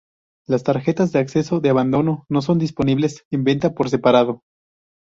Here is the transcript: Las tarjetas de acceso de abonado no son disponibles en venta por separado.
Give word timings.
Las 0.47 0.63
tarjetas 0.63 1.11
de 1.11 1.19
acceso 1.19 1.59
de 1.59 1.69
abonado 1.69 2.25
no 2.27 2.41
son 2.41 2.57
disponibles 2.57 3.23
en 3.29 3.43
venta 3.43 3.75
por 3.75 3.87
separado. 3.91 4.41